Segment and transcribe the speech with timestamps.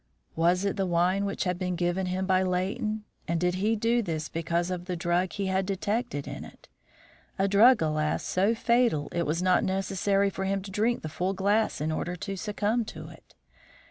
[0.35, 4.01] Was it the wine which had been given him by Leighton, and did he do
[4.01, 6.67] this because of the drug he had detected in it?
[7.37, 8.25] a drug, alas!
[8.25, 12.15] so fatal, it was not necessary for him to drink the full glass in order
[12.15, 13.35] to succumb to it?